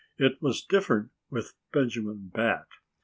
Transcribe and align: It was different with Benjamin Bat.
It 0.17 0.41
was 0.41 0.65
different 0.65 1.11
with 1.29 1.53
Benjamin 1.71 2.31
Bat. 2.33 2.65